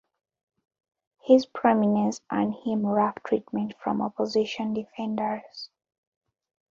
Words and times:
His 1.23 1.45
prominence 1.45 2.21
earned 2.31 2.55
him 2.65 2.87
rough 2.87 3.17
treatment 3.23 3.75
from 3.79 4.01
opposition 4.01 4.73
defenders. 4.73 5.69